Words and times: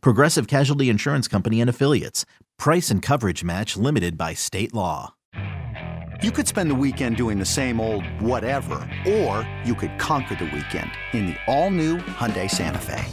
Progressive 0.00 0.46
Casualty 0.46 0.88
Insurance 0.88 1.28
Company 1.28 1.60
and 1.60 1.68
Affiliates. 1.70 2.24
Price 2.58 2.90
and 2.90 3.02
coverage 3.02 3.42
match 3.42 3.76
limited 3.76 4.16
by 4.16 4.34
state 4.34 4.72
law. 4.72 5.14
You 6.22 6.30
could 6.30 6.46
spend 6.46 6.70
the 6.70 6.74
weekend 6.74 7.16
doing 7.16 7.38
the 7.38 7.44
same 7.44 7.80
old 7.80 8.06
whatever, 8.20 8.88
or 9.06 9.48
you 9.64 9.74
could 9.74 9.98
conquer 9.98 10.36
the 10.36 10.44
weekend 10.44 10.90
in 11.12 11.26
the 11.26 11.36
all-new 11.46 11.98
Hyundai 11.98 12.50
Santa 12.50 12.78
Fe. 12.78 13.04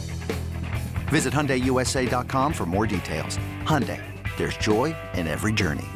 Visit 1.08 1.34
HyundaiUSA.com 1.34 2.52
for 2.52 2.64
more 2.64 2.86
details. 2.86 3.38
Hyundai, 3.64 4.00
there's 4.38 4.56
joy 4.56 4.96
in 5.14 5.26
every 5.26 5.52
journey. 5.52 5.88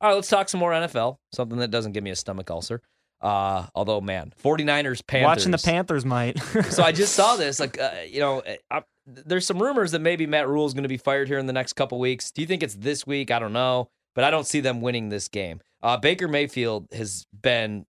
All 0.00 0.08
right, 0.08 0.14
let's 0.14 0.28
talk 0.28 0.48
some 0.48 0.60
more 0.60 0.72
NFL. 0.72 1.16
Something 1.30 1.58
that 1.58 1.70
doesn't 1.70 1.92
give 1.92 2.02
me 2.02 2.10
a 2.10 2.16
stomach 2.16 2.50
ulcer. 2.50 2.80
Uh, 3.20 3.66
although, 3.74 4.00
man, 4.00 4.32
49ers, 4.42 5.06
Panthers. 5.06 5.24
Watching 5.24 5.50
the 5.50 5.58
Panthers 5.58 6.04
might. 6.04 6.40
so 6.70 6.82
I 6.82 6.92
just 6.92 7.14
saw 7.14 7.36
this. 7.36 7.60
Like, 7.60 7.78
uh, 7.78 7.90
you 8.08 8.20
know, 8.20 8.42
I, 8.70 8.82
there's 9.06 9.46
some 9.46 9.60
rumors 9.60 9.92
that 9.92 10.00
maybe 10.00 10.26
Matt 10.26 10.48
Rhule 10.48 10.66
is 10.66 10.72
going 10.72 10.84
to 10.84 10.88
be 10.88 10.96
fired 10.96 11.28
here 11.28 11.38
in 11.38 11.46
the 11.46 11.52
next 11.52 11.74
couple 11.74 11.98
weeks. 11.98 12.30
Do 12.30 12.40
you 12.40 12.46
think 12.46 12.62
it's 12.62 12.74
this 12.74 13.06
week? 13.06 13.30
I 13.30 13.38
don't 13.38 13.52
know, 13.52 13.90
but 14.14 14.24
I 14.24 14.30
don't 14.30 14.46
see 14.46 14.60
them 14.60 14.80
winning 14.80 15.08
this 15.08 15.28
game. 15.28 15.60
Uh, 15.82 15.96
Baker 15.96 16.28
Mayfield 16.28 16.88
has 16.92 17.26
been 17.42 17.84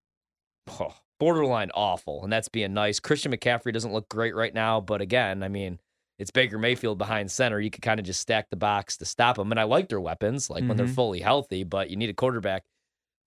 oh, 0.80 0.96
borderline 1.20 1.72
awful, 1.74 2.24
and 2.24 2.32
that's 2.32 2.50
being 2.50 2.74
nice. 2.74 3.00
Christian 3.00 3.32
McCaffrey 3.32 3.74
doesn't 3.74 3.94
look 3.94 4.10
great 4.10 4.36
right 4.36 4.54
now, 4.54 4.82
but 4.82 5.02
again, 5.02 5.44
I 5.44 5.48
mean, 5.48 5.80
it's 6.20 6.32
Baker 6.32 6.58
Mayfield 6.58 6.98
behind 6.98 7.32
center. 7.32 7.60
You 7.60 7.72
could 7.72 7.82
kind 7.82 8.00
of 8.00 8.06
just 8.06 8.20
stack 8.20 8.50
the 8.50 8.56
box 8.56 8.98
to 8.98 9.06
stop 9.06 9.38
them. 9.38 9.52
And 9.52 9.60
I 9.60 9.64
like 9.64 9.90
their 9.90 10.00
weapons, 10.00 10.50
like 10.50 10.60
mm-hmm. 10.60 10.68
when 10.68 10.78
they're 10.78 10.86
mm-hmm. 10.86 10.94
fully 10.94 11.20
healthy, 11.20 11.64
but 11.64 11.90
you 11.90 11.98
need 11.98 12.10
a 12.10 12.14
quarterback 12.14 12.64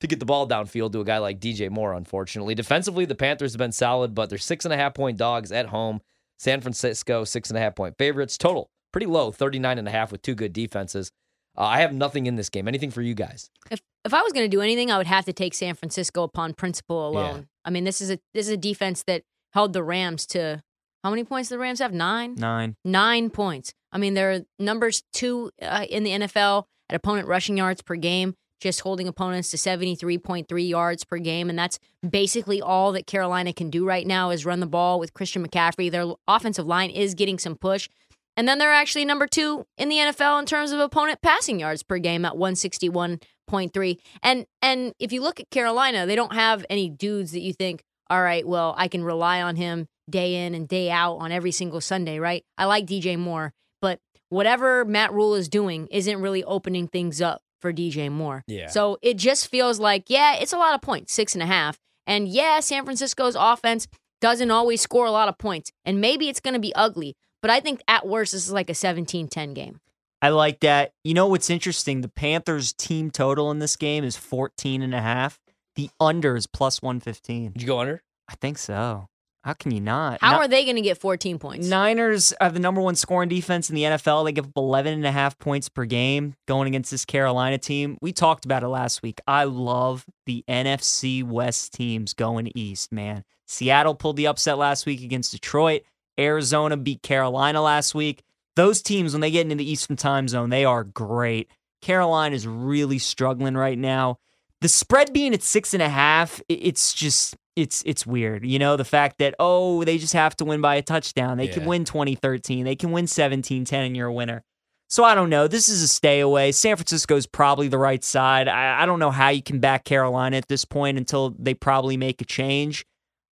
to 0.04 0.08
get 0.08 0.20
the 0.20 0.26
ball 0.26 0.46
downfield 0.46 0.92
to 0.92 1.00
a 1.00 1.04
guy 1.04 1.18
like 1.18 1.40
DJ 1.40 1.70
Moore, 1.70 1.94
unfortunately. 1.94 2.54
Defensively, 2.54 3.06
the 3.06 3.14
Panthers 3.14 3.52
have 3.52 3.58
been 3.58 3.72
solid, 3.72 4.14
but 4.14 4.28
they're 4.28 4.38
six 4.38 4.64
and 4.64 4.74
a 4.74 4.76
half 4.76 4.94
point 4.94 5.16
dogs 5.16 5.50
at 5.50 5.66
home. 5.66 6.00
San 6.38 6.60
Francisco, 6.60 7.24
six 7.24 7.48
and 7.48 7.56
a 7.56 7.60
half 7.60 7.74
point 7.74 7.96
favorites. 7.96 8.36
Total, 8.36 8.68
pretty 8.92 9.06
low, 9.06 9.32
39 9.32 9.78
and 9.78 9.88
a 9.88 9.90
half 9.90 10.12
with 10.12 10.20
two 10.20 10.34
good 10.34 10.52
defenses. 10.52 11.10
Uh, 11.56 11.62
I 11.62 11.80
have 11.80 11.94
nothing 11.94 12.26
in 12.26 12.36
this 12.36 12.50
game. 12.50 12.68
Anything 12.68 12.90
for 12.90 13.00
you 13.00 13.14
guys? 13.14 13.48
If 13.70 13.80
if 14.04 14.12
I 14.12 14.20
was 14.20 14.32
going 14.32 14.44
to 14.44 14.54
do 14.54 14.60
anything, 14.60 14.90
I 14.90 14.98
would 14.98 15.06
have 15.06 15.24
to 15.24 15.32
take 15.32 15.54
San 15.54 15.74
Francisco 15.74 16.22
upon 16.22 16.52
principle 16.52 17.08
alone. 17.08 17.36
Yeah. 17.36 17.42
I 17.64 17.70
mean, 17.70 17.84
this 17.84 18.02
is 18.02 18.10
a 18.10 18.18
this 18.34 18.46
is 18.46 18.52
a 18.52 18.56
defense 18.58 19.04
that 19.04 19.22
held 19.52 19.72
the 19.72 19.82
Rams 19.82 20.26
to 20.26 20.62
how 21.02 21.10
many 21.10 21.24
points? 21.24 21.48
The 21.48 21.58
Rams 21.58 21.78
have 21.78 21.92
nine. 21.92 22.34
Nine. 22.34 22.76
Nine 22.84 23.30
points. 23.30 23.72
I 23.92 23.98
mean, 23.98 24.14
they're 24.14 24.44
numbers 24.58 25.02
two 25.12 25.50
uh, 25.62 25.86
in 25.88 26.02
the 26.02 26.10
NFL 26.10 26.64
at 26.90 26.96
opponent 26.96 27.28
rushing 27.28 27.56
yards 27.56 27.80
per 27.80 27.94
game 27.94 28.34
just 28.64 28.80
holding 28.80 29.06
opponents 29.06 29.50
to 29.50 29.58
73.3 29.58 30.68
yards 30.68 31.04
per 31.04 31.18
game. 31.18 31.50
And 31.50 31.58
that's 31.58 31.78
basically 32.08 32.62
all 32.62 32.92
that 32.92 33.06
Carolina 33.06 33.52
can 33.52 33.68
do 33.68 33.86
right 33.86 34.06
now 34.06 34.30
is 34.30 34.46
run 34.46 34.60
the 34.60 34.66
ball 34.66 34.98
with 34.98 35.12
Christian 35.12 35.46
McCaffrey. 35.46 35.90
Their 35.90 36.06
offensive 36.26 36.66
line 36.66 36.88
is 36.88 37.14
getting 37.14 37.38
some 37.38 37.56
push. 37.56 37.90
And 38.38 38.48
then 38.48 38.58
they're 38.58 38.72
actually 38.72 39.04
number 39.04 39.26
two 39.26 39.66
in 39.76 39.90
the 39.90 39.98
NFL 39.98 40.40
in 40.40 40.46
terms 40.46 40.72
of 40.72 40.80
opponent 40.80 41.20
passing 41.20 41.60
yards 41.60 41.82
per 41.82 41.98
game 41.98 42.24
at 42.24 42.32
161.3. 42.32 43.98
And 44.22 44.46
and 44.62 44.94
if 44.98 45.12
you 45.12 45.22
look 45.22 45.38
at 45.38 45.50
Carolina, 45.50 46.06
they 46.06 46.16
don't 46.16 46.32
have 46.32 46.64
any 46.70 46.88
dudes 46.88 47.32
that 47.32 47.42
you 47.42 47.52
think, 47.52 47.84
all 48.08 48.22
right, 48.22 48.48
well, 48.48 48.74
I 48.78 48.88
can 48.88 49.04
rely 49.04 49.42
on 49.42 49.56
him 49.56 49.86
day 50.10 50.46
in 50.46 50.54
and 50.54 50.66
day 50.66 50.90
out 50.90 51.16
on 51.16 51.32
every 51.32 51.52
single 51.52 51.82
Sunday, 51.82 52.18
right? 52.18 52.42
I 52.56 52.64
like 52.64 52.86
DJ 52.86 53.18
Moore, 53.18 53.52
but 53.82 54.00
whatever 54.30 54.86
Matt 54.86 55.12
Rhule 55.12 55.34
is 55.34 55.50
doing 55.50 55.86
isn't 55.90 56.20
really 56.20 56.42
opening 56.42 56.88
things 56.88 57.20
up 57.20 57.42
for 57.60 57.72
DJ 57.72 58.10
Moore. 58.10 58.44
Yeah. 58.46 58.68
So 58.68 58.98
it 59.02 59.16
just 59.16 59.48
feels 59.48 59.78
like, 59.78 60.04
yeah, 60.08 60.34
it's 60.34 60.52
a 60.52 60.58
lot 60.58 60.74
of 60.74 60.82
points, 60.82 61.12
six 61.12 61.34
and 61.34 61.42
a 61.42 61.46
half. 61.46 61.78
And 62.06 62.28
yeah, 62.28 62.60
San 62.60 62.84
Francisco's 62.84 63.36
offense 63.38 63.88
doesn't 64.20 64.50
always 64.50 64.80
score 64.80 65.06
a 65.06 65.10
lot 65.10 65.28
of 65.28 65.38
points. 65.38 65.72
And 65.84 66.00
maybe 66.00 66.28
it's 66.28 66.40
going 66.40 66.54
to 66.54 66.60
be 66.60 66.74
ugly. 66.74 67.16
But 67.42 67.50
I 67.50 67.60
think 67.60 67.82
at 67.88 68.06
worst, 68.06 68.32
this 68.32 68.46
is 68.46 68.52
like 68.52 68.70
a 68.70 68.74
17 68.74 69.28
10 69.28 69.54
game. 69.54 69.80
I 70.22 70.30
like 70.30 70.60
that. 70.60 70.92
You 71.02 71.12
know 71.12 71.26
what's 71.26 71.50
interesting? 71.50 72.00
The 72.00 72.08
Panthers 72.08 72.72
team 72.72 73.10
total 73.10 73.50
in 73.50 73.58
this 73.58 73.76
game 73.76 74.04
is 74.04 74.16
14 74.16 74.80
and 74.80 74.94
a 74.94 75.00
half. 75.02 75.38
The 75.76 75.90
under 76.00 76.36
is 76.36 76.46
plus 76.46 76.80
115. 76.80 77.52
Did 77.52 77.60
you 77.60 77.68
go 77.68 77.80
under? 77.80 78.02
I 78.28 78.34
think 78.36 78.56
so. 78.56 79.08
How 79.44 79.52
can 79.52 79.72
you 79.72 79.80
not? 79.82 80.20
How 80.22 80.32
no- 80.32 80.38
are 80.38 80.48
they 80.48 80.64
going 80.64 80.76
to 80.76 80.82
get 80.82 80.96
14 80.96 81.38
points? 81.38 81.68
Niners 81.68 82.32
have 82.40 82.54
the 82.54 82.60
number 82.60 82.80
one 82.80 82.94
scoring 82.94 83.28
defense 83.28 83.68
in 83.68 83.76
the 83.76 83.82
NFL. 83.82 84.24
They 84.24 84.32
give 84.32 84.46
up 84.46 84.56
11 84.56 84.94
and 84.94 85.06
a 85.06 85.12
half 85.12 85.38
points 85.38 85.68
per 85.68 85.84
game 85.84 86.34
going 86.48 86.66
against 86.66 86.90
this 86.90 87.04
Carolina 87.04 87.58
team. 87.58 87.98
We 88.00 88.14
talked 88.14 88.46
about 88.46 88.62
it 88.62 88.68
last 88.68 89.02
week. 89.02 89.20
I 89.26 89.44
love 89.44 90.06
the 90.24 90.44
NFC 90.48 91.22
West 91.22 91.74
teams 91.74 92.14
going 92.14 92.50
east, 92.56 92.90
man. 92.90 93.22
Seattle 93.46 93.94
pulled 93.94 94.16
the 94.16 94.28
upset 94.28 94.56
last 94.56 94.86
week 94.86 95.02
against 95.02 95.32
Detroit. 95.32 95.82
Arizona 96.18 96.78
beat 96.78 97.02
Carolina 97.02 97.60
last 97.60 97.94
week. 97.94 98.22
Those 98.56 98.80
teams, 98.80 99.12
when 99.12 99.20
they 99.20 99.30
get 99.30 99.42
into 99.42 99.56
the 99.56 99.70
Eastern 99.70 99.96
time 99.96 100.26
zone, 100.26 100.48
they 100.48 100.64
are 100.64 100.84
great. 100.84 101.50
Carolina 101.82 102.34
is 102.34 102.46
really 102.46 102.98
struggling 102.98 103.58
right 103.58 103.78
now. 103.78 104.16
The 104.62 104.68
spread 104.68 105.12
being 105.12 105.34
at 105.34 105.42
six 105.42 105.74
and 105.74 105.82
a 105.82 105.88
half, 105.90 106.40
it's 106.48 106.94
just 106.94 107.36
it's 107.56 107.82
it's 107.86 108.06
weird. 108.06 108.44
You 108.44 108.58
know, 108.58 108.76
the 108.76 108.84
fact 108.84 109.18
that 109.18 109.34
oh, 109.38 109.84
they 109.84 109.98
just 109.98 110.12
have 110.12 110.36
to 110.36 110.44
win 110.44 110.60
by 110.60 110.76
a 110.76 110.82
touchdown. 110.82 111.38
They 111.38 111.46
yeah. 111.46 111.54
can 111.54 111.64
win 111.66 111.84
2013. 111.84 112.64
They 112.64 112.76
can 112.76 112.90
win 112.92 113.06
17-10 113.06 113.72
and 113.72 113.96
you're 113.96 114.08
a 114.08 114.12
winner. 114.12 114.42
So 114.88 115.02
I 115.02 115.14
don't 115.14 115.30
know. 115.30 115.48
This 115.48 115.68
is 115.68 115.82
a 115.82 115.88
stay 115.88 116.20
away. 116.20 116.52
San 116.52 116.76
Francisco's 116.76 117.26
probably 117.26 117.68
the 117.68 117.78
right 117.78 118.04
side. 118.04 118.48
I, 118.48 118.82
I 118.82 118.86
don't 118.86 118.98
know 118.98 119.10
how 119.10 119.30
you 119.30 119.42
can 119.42 119.58
back 119.58 119.84
Carolina 119.84 120.36
at 120.36 120.48
this 120.48 120.64
point 120.64 120.98
until 120.98 121.30
they 121.38 121.54
probably 121.54 121.96
make 121.96 122.20
a 122.20 122.24
change. 122.24 122.84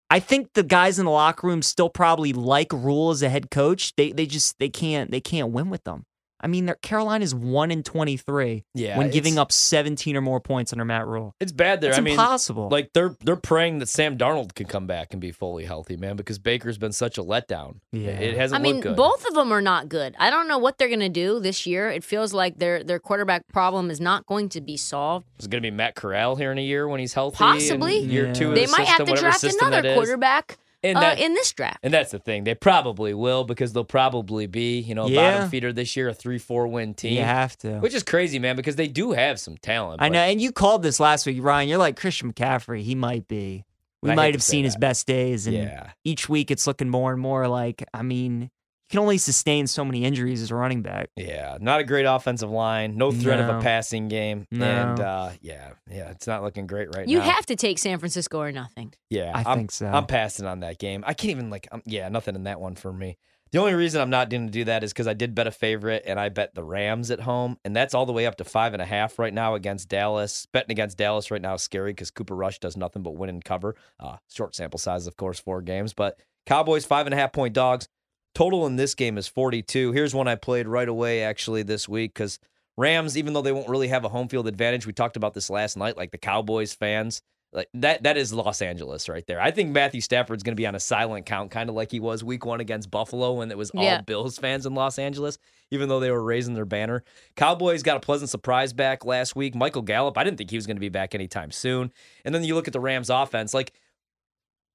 I 0.10 0.20
think 0.20 0.54
the 0.54 0.64
guys 0.64 1.00
in 1.00 1.06
the 1.06 1.12
locker 1.12 1.48
room 1.48 1.62
still 1.62 1.90
probably 1.90 2.34
like 2.34 2.74
Rhule 2.74 3.12
as 3.12 3.22
a 3.22 3.30
head 3.30 3.50
coach. 3.50 3.96
They 3.96 4.12
they 4.12 4.26
just 4.26 4.60
they 4.60 4.70
can't 4.70 5.12
they 5.12 5.22
can't 5.22 5.52
win 5.52 5.70
with 5.70 5.84
them. 5.84 6.06
I 6.42 6.48
mean, 6.48 6.74
Carolina's 6.82 7.36
one 7.36 7.72
in 7.72 7.84
twenty 7.84 8.18
three. 8.18 8.66
Yeah, 8.74 8.98
when 8.98 9.12
giving 9.12 9.38
up 9.38 9.52
seventeen 9.52 10.18
or 10.18 10.22
more 10.22 10.40
points 10.40 10.74
under 10.74 10.84
Matt 10.84 11.08
Rhule, 11.08 11.36
it's 11.40 11.52
bad 11.52 11.82
there. 11.82 11.92
It's 11.92 12.00
I 12.00 12.02
mean, 12.02 12.14
impossible. 12.14 12.70
Like 12.70 12.94
they're 12.94 13.16
they're 13.24 13.36
praying 13.36 13.80
that 13.80 13.90
Sam 13.90 14.18
Darnold 14.18 14.56
can 14.56 14.66
come 14.66 14.88
back 14.88 15.14
and 15.14 15.22
be 15.22 15.32
fully 15.32 15.66
healthy, 15.66 15.98
man, 15.98 16.16
because 16.16 16.40
Baker's 16.40 16.78
been 16.78 16.92
such 16.92 17.18
a 17.18 17.24
letdown. 17.24 17.78
Yeah, 17.92 18.10
it 18.10 18.36
hasn't. 18.36 18.60
I 18.60 18.64
mean, 18.64 18.82
good. 18.82 18.96
both 18.96 19.26
of 19.28 19.36
them 19.36 19.52
are 19.52 19.62
not 19.62 19.90
good. 19.90 20.16
I 20.18 20.30
don't 20.30 20.48
know 20.48 20.58
what 20.58 20.78
they're 20.78 20.90
gonna 20.90 21.10
do 21.10 21.40
this 21.40 21.66
year. 21.66 21.90
It 21.90 22.04
feels 22.04 22.34
like 22.34 22.58
their 22.58 22.84
their 22.84 23.00
quarterback 23.00 23.48
problem 23.50 23.92
is 23.92 24.02
not 24.02 24.26
going 24.26 24.50
to 24.50 24.62
be 24.62 24.78
solved. 24.78 25.28
Is 25.40 25.46
it 25.46 25.52
gonna 25.52 25.62
be 25.62 25.72
Matt 25.72 25.96
Corral 25.96 26.36
here 26.36 26.52
in 26.52 26.58
a 26.58 26.64
year 26.64 26.88
when 26.88 27.00
he's 27.00 27.14
healthy? 27.14 27.38
Possibly. 27.38 28.00
Year 28.00 28.28
yeah. 28.28 28.34
two. 28.34 28.54
They 28.54 28.66
the 28.66 28.72
might 28.72 28.88
system, 28.88 29.08
have 29.08 29.16
to 29.16 29.22
draft 29.22 29.44
another 29.44 29.94
quarterback 29.94 30.58
and 30.84 30.98
uh, 30.98 31.02
that, 31.02 31.20
in 31.20 31.34
this 31.34 31.52
draft. 31.54 31.80
And 31.84 31.94
that's 31.94 32.12
the 32.12 32.20
thing. 32.20 32.44
They 32.44 32.56
probably 32.56 33.14
will 33.14 33.44
because 33.44 33.74
they'll 33.74 33.84
probably 33.84 34.48
be, 34.48 34.80
you 34.80 34.96
know, 34.96 35.06
a 35.06 35.10
yeah. 35.10 35.34
bottom 35.34 35.50
feeder 35.50 35.72
this 35.72 35.96
year, 35.96 36.10
a 36.10 36.14
three 36.14 36.38
four 36.38 36.68
win 36.68 36.94
team. 36.94 37.14
You 37.14 37.24
have 37.24 37.58
to. 37.60 37.80
Which 37.80 37.94
is 37.94 38.04
crazy, 38.04 38.40
man, 38.40 38.56
because 38.56 38.76
they 38.76 38.88
do 38.88 39.12
have 39.12 39.40
some 39.40 39.58
talent. 39.58 40.02
I 40.02 40.10
know, 40.10 40.20
and 40.20 40.42
you 40.42 40.52
called 40.52 40.84
this 40.84 41.00
last 41.00 41.26
week, 41.26 41.38
Ryan. 41.42 41.70
You're 41.70 41.78
like 41.78 42.00
Christian 42.00 42.34
McCaffrey. 42.34 42.82
He 42.82 42.96
might 42.96 43.28
be. 43.28 43.66
We 44.02 44.12
I 44.12 44.16
might 44.16 44.34
have 44.34 44.42
seen 44.42 44.64
that. 44.64 44.70
his 44.70 44.78
best 44.78 45.06
days, 45.06 45.46
and 45.46 45.56
yeah. 45.56 45.92
each 46.04 46.28
week 46.28 46.50
it's 46.50 46.66
looking 46.66 46.90
more 46.90 47.12
and 47.12 47.22
more 47.22 47.48
like. 47.48 47.84
I 47.94 48.02
mean, 48.02 48.50
can 48.92 49.00
only 49.00 49.18
sustain 49.18 49.66
so 49.68 49.84
many 49.84 50.04
injuries 50.04 50.42
as 50.42 50.52
a 50.52 50.56
running 50.56 50.82
back. 50.82 51.10
Yeah, 51.16 51.58
not 51.60 51.80
a 51.80 51.84
great 51.84 52.06
offensive 52.06 52.52
line, 52.52 52.98
no 52.98 53.12
threat 53.12 53.40
no. 53.40 53.50
of 53.50 53.58
a 53.58 53.62
passing 53.62 54.10
game, 54.10 54.46
no. 54.52 54.66
and 54.66 55.00
uh, 55.00 55.30
yeah, 55.42 55.72
yeah, 55.90 56.10
it's 56.10 56.28
not 56.28 56.44
looking 56.44 56.68
great 56.68 56.94
right 56.96 57.08
you 57.08 57.18
now. 57.18 57.26
You 57.26 57.32
have 57.32 57.46
to 57.48 57.56
take 57.56 57.80
San 57.80 57.98
Francisco 57.98 58.40
or 58.40 58.52
nothing. 58.52 58.94
Yeah, 59.10 59.32
I 59.34 59.50
I'm, 59.50 59.58
think 59.58 59.72
so. 59.72 59.88
I'm 59.88 60.06
passing 60.06 60.46
on 60.46 60.60
that 60.60 60.78
game. 60.78 61.04
I 61.08 61.14
can't 61.14 61.32
even 61.32 61.50
like, 61.50 61.68
I'm, 61.72 61.82
yeah, 61.86 62.10
nothing 62.10 62.36
in 62.36 62.44
that 62.44 62.60
one 62.60 62.76
for 62.76 62.92
me. 62.92 63.18
The 63.52 63.60
only 63.60 63.74
reason 63.74 64.00
I'm 64.00 64.10
not 64.10 64.30
going 64.30 64.46
to 64.46 64.52
do 64.52 64.64
that 64.66 64.82
is 64.82 64.94
because 64.94 65.08
I 65.08 65.14
did 65.14 65.36
bet 65.36 65.46
a 65.46 65.52
favorite 65.52 66.04
and 66.06 66.18
I 66.18 66.30
bet 66.30 66.56
the 66.56 66.64
Rams 66.64 67.12
at 67.12 67.20
home, 67.22 67.58
and 67.66 67.76
that's 67.76 67.94
all 67.94 68.06
the 68.06 68.14
way 68.14 68.26
up 68.26 68.38
to 68.38 68.46
five 68.46 68.74
and 68.74 68.82
a 68.82 68.86
half 68.86 69.20
right 69.20 69.34
now 69.34 69.56
against 69.56 69.90
Dallas. 69.90 70.48
Betting 70.54 70.72
against 70.72 70.98
Dallas 70.98 71.32
right 71.32 71.42
now 71.42 71.56
is 71.56 71.62
scary 71.62 71.92
because 71.92 72.12
Cooper 72.12 72.36
Rush 72.36 72.60
does 72.60 72.78
nothing 72.78 73.04
but 73.04 73.16
win 73.16 73.30
and 73.30 73.44
cover. 73.44 73.76
Uh, 74.00 74.18
short 74.30 74.56
sample 74.56 74.80
size, 74.80 75.08
of 75.08 75.18
course, 75.18 75.40
four 75.40 75.62
games, 75.62 75.94
but 75.94 76.18
Cowboys 76.46 76.86
five 76.86 77.08
and 77.08 77.14
a 77.14 77.18
half 77.18 77.34
point 77.34 77.54
dogs. 77.54 77.88
Total 78.34 78.66
in 78.66 78.76
this 78.78 78.96
game 78.96 79.18
is 79.18 79.28
42. 79.28 79.92
Here's 79.92 80.16
one 80.16 80.28
I 80.28 80.36
played 80.36 80.68
right 80.68 80.88
away 80.88 81.24
actually 81.24 81.64
this 81.64 81.90
week 81.90 82.14
because 82.14 82.40
Rams, 82.78 83.18
even 83.18 83.34
though 83.34 83.42
they 83.42 83.52
won't 83.52 83.68
really 83.70 83.90
have 83.90 84.06
a 84.06 84.10
home 84.10 84.28
field 84.28 84.48
advantage, 84.48 84.86
we 84.88 84.94
talked 84.94 85.18
about 85.18 85.34
this 85.34 85.50
last 85.50 85.78
night. 85.78 85.98
Like 85.98 86.12
the 86.12 86.18
Cowboys 86.18 86.74
fans, 86.74 87.22
like 87.52 87.68
that 87.74 88.04
that 88.04 88.16
is 88.16 88.32
Los 88.32 88.62
Angeles 88.62 89.10
right 89.10 89.26
there. 89.28 89.42
I 89.42 89.52
think 89.52 89.72
Matthew 89.72 90.00
Stafford's 90.00 90.44
going 90.44 90.56
to 90.56 90.60
be 90.60 90.66
on 90.66 90.76
a 90.76 90.80
silent 90.80 91.26
count, 91.26 91.52
kind 91.52 91.70
of 91.70 91.76
like 91.76 91.92
he 91.92 92.00
was 92.00 92.24
Week 92.24 92.46
One 92.46 92.62
against 92.62 92.90
Buffalo 92.90 93.34
when 93.34 93.52
it 93.52 93.58
was 93.58 93.72
all 93.72 93.84
Yeah. 93.84 94.00
Bills 94.02 94.38
fans 94.38 94.66
in 94.66 94.74
Los 94.74 94.98
Angeles, 94.98 95.38
even 95.70 95.90
though 95.90 96.00
they 96.00 96.12
were 96.12 96.24
raising 96.24 96.54
their 96.54 96.66
banner. 96.66 97.04
Cowboys 97.36 97.84
got 97.84 97.98
a 97.98 98.00
pleasant 98.00 98.30
surprise 98.30 98.72
back 98.72 99.04
last 99.04 99.36
week. 99.36 99.54
Michael 99.54 99.82
Gallup, 99.82 100.18
I 100.18 100.24
didn't 100.24 100.38
think 100.38 100.50
he 100.50 100.58
was 100.58 100.66
going 100.66 100.78
to 100.78 100.82
be 100.82 100.90
back 100.90 101.14
anytime 101.14 101.52
soon. 101.52 101.92
And 102.24 102.34
then 102.34 102.46
you 102.46 102.56
look 102.56 102.68
at 102.68 102.74
the 102.74 102.80
Rams 102.80 103.10
offense, 103.10 103.54
like 103.54 103.74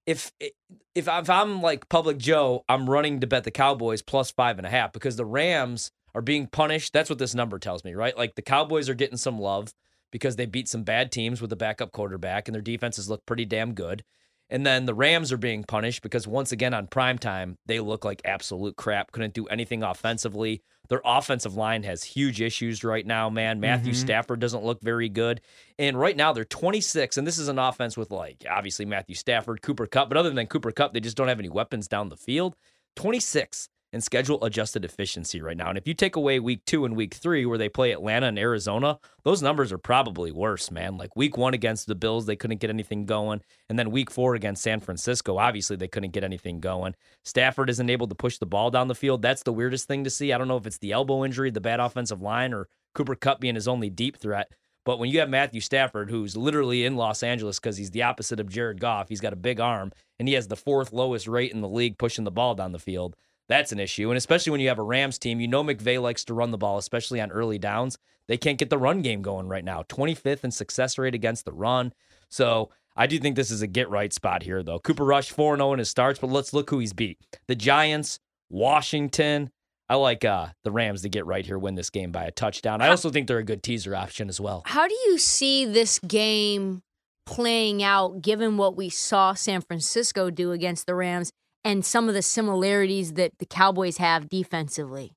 if 0.07 0.33
if 0.41 0.53
if 0.95 1.29
I'm 1.29 1.61
like 1.61 1.89
Public 1.89 2.19
Joe, 2.19 2.65
I'm 2.69 2.89
running 2.89 3.21
to 3.21 3.27
bet 3.27 3.45
the 3.45 3.51
Cowboys 3.51 4.03
plus 4.03 4.31
five 4.31 4.59
and 4.59 4.67
a 4.67 4.71
half 4.71 4.93
because 4.93 5.17
the 5.17 5.27
Rams 5.27 5.91
are 6.15 6.23
being 6.23 6.47
punished. 6.47 6.93
That's 6.93 7.11
what 7.11 7.19
this 7.19 7.35
number 7.35 7.59
tells 7.59 7.85
me, 7.85 7.95
right? 7.95 8.17
Like 8.17 8.35
the 8.35 8.43
Cowboys 8.43 8.89
are 8.89 8.95
getting 8.95 9.19
some 9.19 9.39
love 9.39 9.75
because 10.11 10.37
they 10.37 10.47
beat 10.47 10.69
some 10.69 10.85
bad 10.85 11.13
teams 11.13 11.43
with 11.43 11.53
a 11.53 11.57
backup 11.57 11.93
quarterback 11.93 12.49
and 12.49 12.55
their 12.55 12.63
defenses 12.63 13.11
look 13.11 13.27
pretty 13.27 13.45
damn 13.45 13.75
good. 13.75 14.05
And 14.49 14.65
then 14.65 14.87
the 14.87 14.95
Rams 14.95 15.33
are 15.33 15.37
being 15.37 15.65
punished 15.65 16.03
because 16.03 16.27
once 16.27 16.53
again 16.53 16.73
on 16.73 16.87
prime 16.87 17.19
time, 17.19 17.59
they 17.67 17.81
look 17.81 18.05
like 18.05 18.23
absolute 18.25 18.77
crap. 18.77 19.11
Couldn't 19.11 19.35
do 19.35 19.47
anything 19.47 19.83
offensively. 19.83 20.63
Their 20.89 21.01
offensive 21.05 21.55
line 21.55 21.83
has 21.83 22.03
huge 22.03 22.41
issues 22.41 22.85
right 22.85 23.07
now, 23.07 23.29
man. 23.31 23.61
Matthew 23.61 23.93
Mhm. 23.93 23.97
Stafford 23.97 24.41
doesn't 24.41 24.65
look 24.65 24.81
very 24.83 25.09
good. 25.09 25.41
And 25.79 25.99
right 25.99 26.17
now 26.17 26.33
they're 26.33 26.45
26, 26.45 27.17
and 27.17 27.27
this 27.27 27.39
is 27.39 27.49
an 27.49 27.59
offense 27.59 27.97
with 27.97 28.11
like 28.11 28.45
obviously 28.49 28.85
Matthew 28.85 29.15
Stafford, 29.15 29.63
Cooper 29.63 29.87
Kupp, 29.87 30.09
but 30.09 30.17
other 30.17 30.31
than 30.31 30.47
Cooper 30.47 30.73
Kupp, 30.73 30.93
they 30.93 31.01
just 31.01 31.17
don't 31.17 31.29
have 31.29 31.39
any 31.39 31.49
weapons 31.49 31.89
down 31.89 32.09
the 32.09 32.17
field. 32.17 32.57
26 32.97 33.69
schedule 34.01 34.43
adjusted 34.45 34.85
efficiency 34.85 35.41
right 35.41 35.57
now. 35.57 35.69
And 35.69 35.79
if 35.79 35.87
you 35.87 35.95
take 35.95 36.17
away 36.17 36.41
week 36.41 36.65
two 36.65 36.85
and 36.85 36.97
week 36.97 37.15
three, 37.15 37.47
where 37.47 37.59
they 37.59 37.69
play 37.69 37.93
Atlanta 37.93 38.27
and 38.27 38.39
Arizona, 38.39 38.99
those 39.25 39.43
numbers 39.43 39.73
are 39.73 39.79
probably 39.79 40.33
worse, 40.33 40.71
man. 40.71 40.97
Like 40.97 41.17
week 41.17 41.37
one 41.37 41.55
against 41.55 41.87
the 41.87 41.95
Bills, 41.95 42.27
they 42.27 42.37
couldn't 42.37 42.61
get 42.61 42.71
anything 42.71 43.07
going. 43.07 43.41
And 43.69 43.79
then 43.79 43.91
week 43.91 44.11
four 44.11 44.35
against 44.35 44.63
San 44.63 44.81
Francisco, 44.81 45.39
obviously 45.39 45.77
they 45.77 45.89
couldn't 45.89 46.13
get 46.13 46.25
anything 46.25 46.61
going. 46.61 46.95
Stafford 47.25 47.71
isn't 47.71 47.91
able 47.91 48.09
to 48.09 48.15
push 48.15 48.39
the 48.39 48.47
ball 48.47 48.71
down 48.71 48.89
the 48.89 48.95
field. 48.95 49.23
That's 49.23 49.43
the 49.43 49.53
weirdest 49.53 49.89
thing 49.89 50.05
to 50.05 50.11
see. 50.11 50.33
I 50.33 50.39
don't 50.39 50.49
know 50.49 50.57
if 50.57 50.67
it's 50.67 50.79
the 50.79 50.93
elbow 50.93 51.25
injury, 51.25 51.51
the 51.51 51.61
bad 51.61 51.81
offensive 51.81 52.23
line, 52.23 52.53
or 52.53 52.69
Cooper 52.95 53.15
Kupp 53.15 53.41
being 53.41 53.55
his 53.55 53.69
only 53.69 53.91
deep 53.91 54.19
threat. 54.19 54.51
But 54.87 55.01
when 55.01 55.11
you 55.11 55.19
have 55.19 55.29
Matthew 55.29 55.61
Stafford, 55.61 56.11
who's 56.11 56.37
literally 56.37 56.85
in 56.85 56.95
Los 56.95 57.25
Angeles 57.25 57.59
because 57.59 57.77
he's 57.77 57.91
the 57.91 58.05
opposite 58.05 58.39
of 58.39 58.49
Jared 58.49 58.81
Goff, 58.81 59.09
he's 59.09 59.21
got 59.21 59.33
a 59.33 59.37
big 59.37 59.59
arm 59.59 59.91
and 60.19 60.29
he 60.29 60.35
has 60.35 60.47
the 60.47 60.57
fourth 60.57 60.93
lowest 60.93 61.27
rate 61.27 61.53
in 61.53 61.61
the 61.61 61.69
league 61.69 61.99
pushing 61.99 62.25
the 62.25 62.31
ball 62.31 62.55
down 62.55 62.71
the 62.71 62.79
field. 62.79 63.17
That's 63.49 63.73
an 63.73 63.79
issue. 63.79 64.11
And 64.11 64.19
especially 64.19 64.51
when 64.51 64.61
you 64.61 64.69
have 64.69 64.79
a 64.79 64.83
Rams 64.83 65.19
team, 65.19 65.41
you 65.41 65.49
know 65.49 65.63
McVay 65.63 66.01
likes 66.01 66.25
to 66.25 66.35
run 66.35 66.51
the 66.51 66.59
ball, 66.59 66.79
especially 66.79 67.21
on 67.21 67.31
early 67.31 67.59
downs. 67.59 67.99
They 68.29 68.37
can't 68.37 68.59
get 68.59 68.71
the 68.71 68.79
run 68.79 69.03
game 69.03 69.23
going 69.23 69.47
right 69.47 69.65
now. 69.65 69.85
25th 69.85 70.45
in 70.45 70.51
success 70.51 70.99
rate 70.99 71.15
against 71.15 71.45
the 71.45 71.53
run. 71.53 71.93
So 72.29 72.71
I 72.97 73.07
do 73.07 73.19
think 73.19 73.37
this 73.37 73.51
is 73.51 73.63
a 73.63 73.67
get 73.67 73.89
right 73.89 74.13
spot 74.13 74.43
here, 74.43 74.63
though. 74.63 74.81
Cooper 74.81 75.05
Rush 75.05 75.31
4 75.31 75.57
0 75.57 75.73
in 75.75 75.79
his 75.79 75.91
starts, 75.91 76.19
but 76.19 76.31
let's 76.31 76.53
look 76.53 76.71
who 76.71 76.81
he's 76.81 76.93
beat. 76.93 77.19
The 77.47 77.55
Giants, 77.55 78.19
Washington. 78.51 79.51
I 79.89 79.95
like 79.95 80.25
uh, 80.25 80.49
the 80.65 80.73
Rams 80.73 81.03
to 81.03 81.09
get 81.09 81.27
right 81.27 81.47
here, 81.47 81.59
win 81.59 81.77
this 81.77 81.91
game 81.91 82.11
by 82.11 82.25
a 82.25 82.33
touchdown. 82.33 82.81
I 82.81 82.89
also 82.89 83.11
think 83.11 83.29
they're 83.29 83.39
a 83.39 83.45
good 83.45 83.63
teaser 83.63 83.95
option 83.95 84.29
as 84.29 84.41
well. 84.41 84.63
How 84.67 84.89
do 84.89 84.95
you 85.07 85.17
see 85.17 85.65
this 85.65 86.01
game 86.01 86.83
playing 87.25 87.85
out 87.85 88.21
given 88.21 88.57
what 88.57 88.77
we 88.77 88.89
saw 88.89 89.35
San 89.35 89.61
Francisco 89.61 90.31
do 90.31 90.51
against 90.51 90.87
the 90.87 90.95
Rams 90.97 91.31
and 91.67 91.85
some 91.85 92.09
of 92.09 92.15
the 92.15 92.23
similarities 92.23 93.15
that 93.15 93.33
the 93.39 93.45
Cowboys 93.45 93.97
have 93.97 94.29
defensively? 94.29 95.17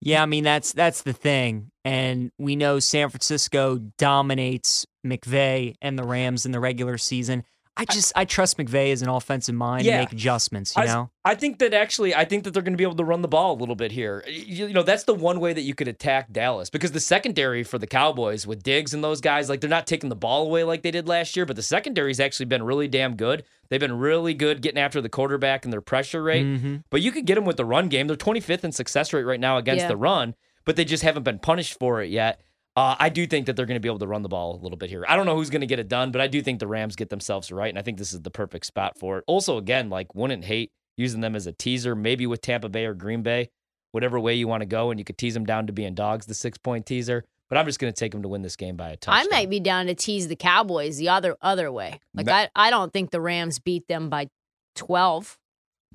Yeah, 0.00 0.22
I 0.22 0.26
mean 0.26 0.42
that's 0.42 0.72
that's 0.72 1.02
the 1.02 1.12
thing, 1.12 1.70
and 1.84 2.30
we 2.38 2.56
know 2.56 2.78
San 2.78 3.10
Francisco 3.10 3.78
dominates 3.98 4.86
McVay 5.04 5.74
and 5.82 5.98
the 5.98 6.04
Rams 6.04 6.46
in 6.46 6.52
the 6.52 6.60
regular 6.60 6.96
season. 6.96 7.44
I 7.78 7.84
just 7.84 8.12
I, 8.16 8.24
trust 8.24 8.58
McVay 8.58 8.92
as 8.92 9.02
an 9.02 9.08
offensive 9.08 9.54
mind 9.54 9.84
Yeah. 9.84 9.92
to 9.92 10.02
make 10.02 10.12
adjustments. 10.12 10.74
You 10.76 10.82
I, 10.82 10.86
know, 10.86 11.10
I 11.24 11.34
think 11.36 11.60
that 11.60 11.72
actually, 11.72 12.14
I 12.14 12.24
think 12.24 12.42
that 12.44 12.50
they're 12.52 12.62
going 12.62 12.72
to 12.72 12.76
be 12.78 12.82
able 12.82 12.96
to 12.96 13.04
run 13.04 13.22
the 13.22 13.28
ball 13.28 13.52
a 13.54 13.58
little 13.58 13.76
bit 13.76 13.92
here. 13.92 14.24
You, 14.26 14.66
you 14.66 14.74
know, 14.74 14.82
that's 14.82 15.04
the 15.04 15.14
one 15.14 15.38
way 15.38 15.52
that 15.52 15.60
you 15.62 15.74
could 15.74 15.86
attack 15.88 16.32
Dallas 16.32 16.70
because 16.70 16.90
the 16.92 17.00
secondary 17.00 17.62
for 17.62 17.78
the 17.78 17.86
Cowboys 17.86 18.46
with 18.46 18.62
Diggs 18.64 18.92
and 18.92 19.02
those 19.04 19.20
guys, 19.20 19.48
like 19.48 19.60
they're 19.60 19.70
not 19.70 19.86
taking 19.86 20.08
the 20.10 20.16
ball 20.16 20.46
away 20.46 20.64
like 20.64 20.82
they 20.82 20.90
did 20.90 21.06
last 21.06 21.36
year, 21.36 21.46
but 21.46 21.54
the 21.56 21.62
secondary's 21.62 22.18
actually 22.20 22.46
been 22.46 22.62
really 22.64 22.88
damn 22.88 23.14
good. 23.14 23.44
They've 23.68 23.78
been 23.78 23.96
really 23.98 24.34
good 24.34 24.60
getting 24.60 24.80
after 24.80 25.00
the 25.00 25.08
quarterback 25.08 25.64
and 25.64 25.72
their 25.72 25.80
pressure 25.80 26.22
rate. 26.22 26.44
Mhm. 26.46 26.82
But 26.90 27.02
you 27.02 27.12
could 27.12 27.26
get 27.26 27.36
them 27.36 27.44
with 27.44 27.56
the 27.58 27.64
run 27.64 27.88
game. 27.88 28.06
They're 28.08 28.16
25th 28.16 28.64
in 28.64 28.72
success 28.72 29.12
rate 29.12 29.22
right 29.24 29.38
now 29.40 29.56
against 29.58 29.82
Yeah. 29.82 29.88
the 29.88 29.96
run, 29.96 30.34
but 30.64 30.74
they 30.76 30.84
just 30.84 31.02
haven't 31.04 31.22
been 31.22 31.38
punished 31.38 31.78
for 31.78 32.02
it 32.02 32.10
yet. 32.10 32.40
Uh, 32.78 32.94
I 32.96 33.08
do 33.08 33.26
think 33.26 33.46
that 33.46 33.56
they're 33.56 33.66
going 33.66 33.74
to 33.74 33.80
be 33.80 33.88
able 33.88 33.98
to 33.98 34.06
run 34.06 34.22
the 34.22 34.28
ball 34.28 34.54
a 34.54 34.62
little 34.62 34.78
bit 34.78 34.88
here. 34.88 35.04
I 35.08 35.16
don't 35.16 35.26
know 35.26 35.34
who's 35.34 35.50
going 35.50 35.62
to 35.62 35.66
get 35.66 35.80
it 35.80 35.88
done, 35.88 36.12
but 36.12 36.20
I 36.20 36.28
do 36.28 36.40
think 36.40 36.60
the 36.60 36.68
Rams 36.68 36.94
get 36.94 37.10
themselves 37.10 37.50
right, 37.50 37.68
and 37.68 37.76
I 37.76 37.82
think 37.82 37.98
this 37.98 38.12
is 38.12 38.22
the 38.22 38.30
perfect 38.30 38.66
spot 38.66 38.96
for 38.96 39.18
it. 39.18 39.24
Also, 39.26 39.58
again, 39.58 39.90
like 39.90 40.14
wouldn't 40.14 40.44
hate 40.44 40.70
using 40.96 41.20
them 41.20 41.34
as 41.34 41.48
a 41.48 41.52
teaser, 41.52 41.96
maybe 41.96 42.24
with 42.24 42.40
Tampa 42.40 42.68
Bay 42.68 42.84
or 42.84 42.94
Green 42.94 43.22
Bay, 43.24 43.50
whatever 43.90 44.20
way 44.20 44.34
you 44.34 44.46
want 44.46 44.60
to 44.60 44.66
go, 44.66 44.92
and 44.92 45.00
you 45.00 45.04
could 45.04 45.18
tease 45.18 45.34
them 45.34 45.44
down 45.44 45.66
to 45.66 45.72
being 45.72 45.96
dogs, 45.96 46.26
the 46.26 46.34
six 46.34 46.56
point 46.56 46.86
teaser. 46.86 47.24
But 47.48 47.58
I'm 47.58 47.66
just 47.66 47.80
going 47.80 47.92
to 47.92 47.98
take 47.98 48.12
them 48.12 48.22
to 48.22 48.28
win 48.28 48.42
this 48.42 48.54
game 48.54 48.76
by 48.76 48.90
a 48.90 48.96
touchdown. 48.96 49.26
I 49.26 49.36
might 49.36 49.50
be 49.50 49.58
down 49.58 49.86
to 49.86 49.96
tease 49.96 50.28
the 50.28 50.36
Cowboys 50.36 50.98
the 50.98 51.08
other 51.08 51.36
other 51.42 51.72
way. 51.72 51.98
Like 52.14 52.26
Ma- 52.26 52.32
I, 52.32 52.48
I 52.54 52.70
don't 52.70 52.92
think 52.92 53.10
the 53.10 53.20
Rams 53.20 53.58
beat 53.58 53.88
them 53.88 54.08
by 54.08 54.28
12. 54.76 55.36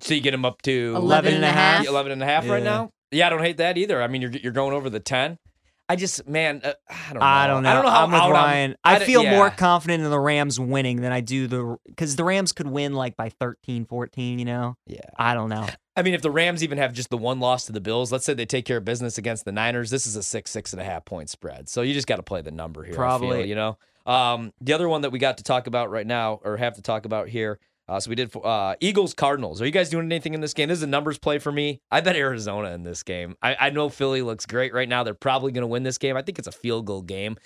So 0.02 0.16
you 0.16 0.20
get 0.20 0.32
them 0.32 0.44
up 0.44 0.62
to 0.64 0.96
11 0.98 1.34
and 1.34 1.46
a 1.46 1.50
half. 1.50 1.88
11 1.88 2.12
and 2.12 2.22
a 2.22 2.26
half 2.26 2.50
right 2.50 2.62
now. 2.62 2.90
Yeah, 3.12 3.28
I 3.28 3.30
don't 3.30 3.42
hate 3.42 3.58
that 3.58 3.78
either. 3.78 4.02
I 4.02 4.08
mean, 4.08 4.22
you're 4.22 4.32
you're 4.32 4.52
going 4.52 4.74
over 4.74 4.90
the 4.90 5.00
10. 5.00 5.38
I 5.94 5.96
just, 5.96 6.28
man, 6.28 6.62
uh, 6.64 6.74
I 6.90 7.14
don't 7.14 7.20
know. 7.20 7.26
I 7.26 7.48
don't 7.48 7.64
know. 7.64 7.70
I 7.70 7.74
don't 7.74 7.84
know 7.86 7.92
how 7.92 8.04
I'm 8.06 8.12
with 8.12 8.22
Ryan. 8.22 8.76
I 8.84 8.98
feel 9.00 9.24
more 9.24 9.52
confident 9.52 10.04
in 10.04 10.10
the 10.10 10.20
Rams 10.20 10.60
winning 10.60 11.02
than 11.02 11.12
I 11.12 11.22
do 11.22 11.46
the 11.46 11.78
because 11.86 12.16
the 12.16 12.24
Rams 12.24 12.52
could 12.52 12.66
win 12.66 12.94
like 12.94 13.16
by 13.16 13.30
13, 13.30 13.86
14, 13.86 14.40
You 14.40 14.46
know, 14.46 14.76
Yeah. 14.88 15.02
I 15.18 15.36
don't 15.36 15.50
know. 15.50 15.68
I 15.96 16.02
mean, 16.02 16.16
if 16.16 16.24
the 16.24 16.32
Rams 16.32 16.64
even 16.64 16.80
have 16.80 16.94
just 16.94 17.12
the 17.12 17.18
one 17.18 17.40
loss 17.40 17.68
to 17.68 17.72
the 17.72 17.80
Bills, 17.80 18.12
let's 18.12 18.26
say 18.26 18.34
they 18.34 18.48
take 18.48 18.66
care 18.66 18.78
of 18.78 18.86
business 18.86 19.20
against 19.20 19.46
the 19.46 19.52
Niners, 19.52 19.92
this 19.92 20.08
is 20.08 20.16
a 20.16 20.24
six, 20.24 20.50
six 20.50 20.74
and 20.74 20.82
a 20.82 20.86
half 20.86 21.06
point 21.06 21.30
spread. 21.30 21.70
So 21.70 21.84
you 21.84 21.94
just 21.94 22.08
got 22.08 22.16
to 22.16 22.24
play 22.24 22.42
the 22.42 22.50
number 22.50 22.84
here. 22.84 22.94
I 22.94 22.96
feel, 22.96 22.98
Probably. 22.98 23.48
you 23.48 23.54
know. 23.54 23.78
Um, 24.08 24.52
the 24.60 24.74
other 24.74 24.90
one 24.90 25.02
that 25.02 25.12
we 25.12 25.20
got 25.20 25.38
to 25.38 25.44
talk 25.44 25.68
about 25.68 25.92
right 25.92 26.08
now, 26.08 26.40
or 26.44 26.58
have 26.58 26.76
to 26.76 26.82
talk 26.82 27.06
about 27.06 27.30
here. 27.30 27.60
Uh, 27.88 28.00
so 28.00 28.10
we 28.10 28.16
did 28.16 28.34
uh, 28.38 28.76
Eagles 28.80 29.14
Cardinals. 29.14 29.62
Are 29.62 29.66
you 29.66 29.72
guys 29.72 29.90
doing 29.90 30.06
anything 30.06 30.34
in 30.34 30.42
this 30.42 30.54
game? 30.54 30.70
This 30.70 30.80
is 30.80 30.84
a 30.84 30.88
numbers 30.88 31.18
play 31.18 31.40
for 31.40 31.52
me. 31.52 31.82
I 31.92 32.02
bet 32.02 32.16
Arizona 32.16 32.72
in 32.72 32.84
this 32.84 33.04
game. 33.04 33.36
I, 33.42 33.56
I 33.60 33.70
know 33.72 33.90
Philly 33.90 34.22
looks 34.22 34.46
great 34.46 34.74
right 34.74 34.88
now. 34.88 35.04
They're 35.04 35.14
probably 35.14 35.52
going 35.52 35.64
to 35.64 35.68
win 35.68 35.84
this 35.84 35.98
game. 35.98 36.16
I 36.16 36.22
think 36.22 36.40
it's 36.40 36.48
a 36.48 36.54
field 36.54 36.86
goal 36.86 37.02
game. 37.02 37.38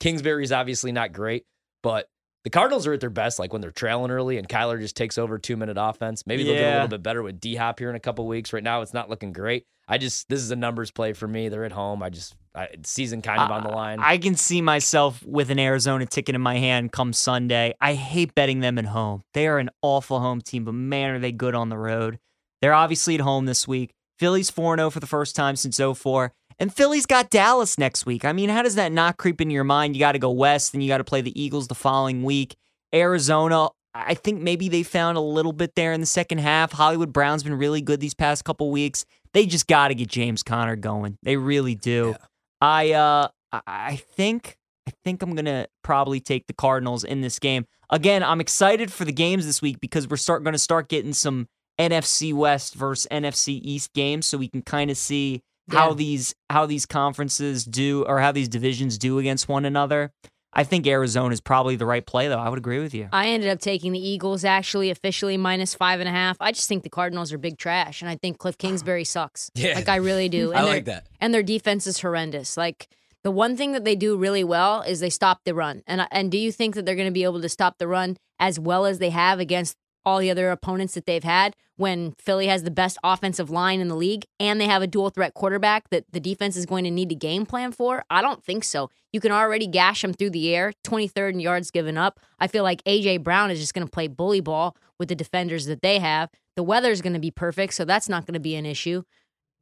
Kingsbury's 0.00 0.50
obviously 0.52 0.90
not 0.90 1.12
great, 1.12 1.44
but 1.82 2.08
the 2.42 2.50
Cardinals 2.50 2.86
are 2.86 2.92
at 2.92 3.00
their 3.00 3.08
best, 3.08 3.38
like 3.38 3.52
when 3.52 3.62
they're 3.62 3.70
trailing 3.70 4.10
early 4.10 4.36
and 4.36 4.48
Kyler 4.48 4.80
just 4.80 4.96
takes 4.96 5.16
over 5.16 5.38
two 5.38 5.56
minute 5.56 5.76
offense. 5.78 6.26
Maybe 6.26 6.42
they'll 6.42 6.54
get 6.54 6.72
a 6.72 6.74
little 6.74 6.88
bit 6.88 7.02
better 7.02 7.22
with 7.22 7.40
D 7.40 7.54
Hop 7.54 7.78
here 7.78 7.88
in 7.88 7.96
a 7.96 8.00
couple 8.00 8.26
weeks. 8.26 8.52
Right 8.52 8.62
now, 8.62 8.82
it's 8.82 8.92
not 8.94 9.08
looking 9.08 9.32
great. 9.32 9.64
I 9.88 9.98
just 9.98 10.28
this 10.28 10.40
is 10.40 10.50
a 10.50 10.56
numbers 10.56 10.90
play 10.90 11.12
for 11.12 11.28
me. 11.28 11.48
They're 11.48 11.64
at 11.64 11.72
home. 11.72 12.02
I 12.02 12.10
just 12.10 12.34
I, 12.54 12.68
season 12.84 13.20
kind 13.20 13.40
of 13.40 13.50
on 13.50 13.64
the 13.64 13.70
uh, 13.70 13.74
line. 13.74 13.98
I 14.00 14.18
can 14.18 14.36
see 14.36 14.62
myself 14.62 15.22
with 15.24 15.50
an 15.50 15.58
Arizona 15.58 16.06
ticket 16.06 16.34
in 16.34 16.40
my 16.40 16.58
hand 16.58 16.92
come 16.92 17.12
Sunday. 17.12 17.74
I 17.80 17.94
hate 17.94 18.34
betting 18.34 18.60
them 18.60 18.78
at 18.78 18.86
home. 18.86 19.22
They 19.34 19.48
are 19.48 19.58
an 19.58 19.70
awful 19.82 20.20
home 20.20 20.40
team, 20.40 20.64
but 20.64 20.72
man, 20.72 21.10
are 21.10 21.18
they 21.18 21.32
good 21.32 21.54
on 21.54 21.68
the 21.68 21.78
road. 21.78 22.18
They're 22.62 22.74
obviously 22.74 23.16
at 23.16 23.20
home 23.20 23.46
this 23.46 23.66
week. 23.66 23.92
Philly's 24.18 24.50
4 24.50 24.76
0 24.76 24.90
for 24.90 25.00
the 25.00 25.06
first 25.06 25.34
time 25.34 25.56
since 25.56 25.78
04. 25.78 26.32
And 26.58 26.72
Philly's 26.72 27.06
got 27.06 27.30
Dallas 27.30 27.78
next 27.78 28.06
week. 28.06 28.24
I 28.24 28.32
mean, 28.32 28.48
how 28.48 28.62
does 28.62 28.76
that 28.76 28.92
not 28.92 29.16
creep 29.16 29.40
into 29.40 29.52
your 29.52 29.64
mind? 29.64 29.96
You 29.96 30.00
got 30.00 30.12
to 30.12 30.20
go 30.20 30.30
west, 30.30 30.72
and 30.72 30.82
you 30.82 30.88
got 30.88 30.98
to 30.98 31.04
play 31.04 31.20
the 31.20 31.38
Eagles 31.40 31.66
the 31.66 31.74
following 31.74 32.22
week. 32.22 32.56
Arizona, 32.94 33.70
I 33.92 34.14
think 34.14 34.40
maybe 34.40 34.68
they 34.68 34.84
found 34.84 35.18
a 35.18 35.20
little 35.20 35.52
bit 35.52 35.74
there 35.74 35.92
in 35.92 36.00
the 36.00 36.06
second 36.06 36.38
half. 36.38 36.72
Hollywood 36.72 37.12
Brown's 37.12 37.42
been 37.42 37.54
really 37.54 37.80
good 37.80 37.98
these 37.98 38.14
past 38.14 38.44
couple 38.44 38.70
weeks. 38.70 39.04
They 39.32 39.46
just 39.46 39.66
got 39.66 39.88
to 39.88 39.94
get 39.94 40.08
James 40.08 40.44
Conner 40.44 40.76
going. 40.76 41.18
They 41.24 41.36
really 41.36 41.74
do. 41.74 42.14
I 42.60 42.92
uh 42.92 43.28
I- 43.52 43.96
think 43.96 44.56
I 44.86 44.92
think 45.04 45.22
I'm 45.22 45.34
gonna 45.34 45.66
probably 45.82 46.20
take 46.20 46.46
the 46.46 46.52
Cardinals 46.52 47.04
in 47.04 47.20
this 47.20 47.38
game. 47.38 47.66
Again, 47.90 48.22
I'm 48.22 48.40
excited 48.40 48.92
for 48.92 49.04
the 49.04 49.12
games 49.12 49.46
this 49.46 49.62
week 49.62 49.80
because 49.80 50.08
we're 50.08 50.16
start 50.16 50.44
gonna 50.44 50.58
start 50.58 50.88
getting 50.88 51.12
some 51.12 51.46
NFC 51.80 52.32
West 52.32 52.74
versus 52.74 53.06
NFC 53.10 53.60
East 53.62 53.92
games 53.94 54.26
so 54.26 54.38
we 54.38 54.48
can 54.48 54.62
kind 54.62 54.90
of 54.90 54.96
see 54.96 55.42
how 55.70 55.94
these 55.94 56.34
how 56.50 56.66
these 56.66 56.84
conferences 56.86 57.64
do 57.64 58.04
or 58.06 58.20
how 58.20 58.32
these 58.32 58.48
divisions 58.48 58.98
do 58.98 59.18
against 59.18 59.48
one 59.48 59.64
another. 59.64 60.12
I 60.54 60.64
think 60.64 60.86
Arizona 60.86 61.32
is 61.32 61.40
probably 61.40 61.76
the 61.76 61.86
right 61.86 62.04
play 62.04 62.28
though. 62.28 62.38
I 62.38 62.48
would 62.48 62.58
agree 62.58 62.80
with 62.80 62.94
you. 62.94 63.08
I 63.12 63.28
ended 63.28 63.50
up 63.50 63.60
taking 63.60 63.92
the 63.92 63.98
Eagles 63.98 64.44
actually 64.44 64.90
officially 64.90 65.36
minus 65.36 65.74
five 65.74 66.00
and 66.00 66.08
a 66.08 66.12
half. 66.12 66.36
I 66.40 66.52
just 66.52 66.68
think 66.68 66.82
the 66.82 66.90
Cardinals 66.90 67.32
are 67.32 67.38
big 67.38 67.58
trash, 67.58 68.02
and 68.02 68.10
I 68.10 68.16
think 68.16 68.38
Cliff 68.38 68.56
Kingsbury 68.58 69.04
sucks. 69.16 69.50
Yeah. 69.54 69.74
like 69.74 69.88
I 69.88 69.96
really 69.96 70.28
do. 70.28 70.52
And 70.54 70.60
I 70.60 70.62
like 70.64 70.84
that. 70.84 71.06
And 71.20 71.34
their 71.34 71.42
defense 71.42 71.86
is 71.86 72.00
horrendous. 72.00 72.56
Like 72.56 72.88
the 73.22 73.30
one 73.30 73.56
thing 73.56 73.72
that 73.72 73.84
they 73.84 73.96
do 73.96 74.16
really 74.16 74.44
well 74.44 74.82
is 74.82 75.00
they 75.00 75.10
stop 75.10 75.40
the 75.44 75.54
run. 75.54 75.82
And 75.86 76.06
and 76.10 76.30
do 76.30 76.38
you 76.38 76.52
think 76.52 76.74
that 76.74 76.86
they're 76.86 76.94
going 76.94 77.08
to 77.08 77.12
be 77.12 77.24
able 77.24 77.40
to 77.40 77.48
stop 77.48 77.78
the 77.78 77.88
run 77.88 78.16
as 78.38 78.60
well 78.60 78.84
as 78.84 78.98
they 78.98 79.10
have 79.10 79.40
against 79.40 79.76
all 80.04 80.18
the 80.18 80.30
other 80.30 80.50
opponents 80.50 80.94
that 80.94 81.06
they've 81.06 81.24
had 81.24 81.56
when 81.76 82.12
Philly 82.18 82.46
has 82.46 82.62
the 82.62 82.70
best 82.70 82.98
offensive 83.02 83.50
line 83.50 83.80
in 83.80 83.88
the 83.88 83.96
league 83.96 84.26
and 84.38 84.60
they 84.60 84.66
have 84.66 84.82
a 84.82 84.86
dual 84.86 85.10
threat 85.10 85.34
quarterback 85.34 85.88
that 85.90 86.04
the 86.12 86.20
defense 86.20 86.56
is 86.56 86.66
going 86.66 86.84
to 86.84 86.90
need 86.90 87.08
to 87.08 87.14
game 87.14 87.46
plan 87.46 87.72
for? 87.72 88.04
I 88.10 88.22
don't 88.22 88.44
think 88.44 88.64
so. 88.64 88.90
You 89.12 89.20
can 89.20 89.32
already 89.32 89.66
gash 89.66 90.02
them 90.02 90.12
through 90.12 90.30
the 90.30 90.54
air, 90.54 90.72
23rd 90.84 91.32
in 91.32 91.40
yards 91.40 91.70
given 91.70 91.96
up. 91.96 92.20
I 92.38 92.46
feel 92.46 92.62
like 92.62 92.82
A.J. 92.86 93.18
Brown 93.18 93.50
is 93.50 93.60
just 93.60 93.74
going 93.74 93.86
to 93.86 93.90
play 93.90 94.08
bully 94.08 94.40
ball 94.40 94.76
with 94.98 95.08
the 95.08 95.14
defenders 95.14 95.66
that 95.66 95.82
they 95.82 95.98
have. 95.98 96.30
The 96.56 96.62
weather 96.62 96.90
is 96.90 97.02
going 97.02 97.14
to 97.14 97.18
be 97.18 97.30
perfect, 97.30 97.74
so 97.74 97.84
that's 97.84 98.08
not 98.08 98.26
going 98.26 98.34
to 98.34 98.40
be 98.40 98.54
an 98.54 98.66
issue. 98.66 99.02